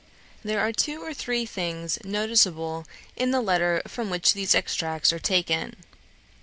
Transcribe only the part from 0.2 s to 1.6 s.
There are two or three